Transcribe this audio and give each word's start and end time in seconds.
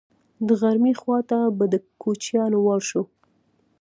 د 0.47 0.49
غرمې 0.61 0.93
خوا 1.01 1.19
ته 1.29 1.39
به 1.57 1.65
د 1.73 1.75
کوچیانو 2.01 2.57
وار 2.65 2.81
شو. 2.89 3.01